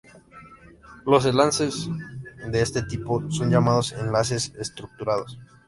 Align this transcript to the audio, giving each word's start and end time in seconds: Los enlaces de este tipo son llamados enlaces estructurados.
Los 1.05 1.27
enlaces 1.27 1.87
de 2.49 2.59
este 2.59 2.81
tipo 2.81 3.21
son 3.29 3.51
llamados 3.51 3.91
enlaces 3.91 4.51
estructurados. 4.57 5.37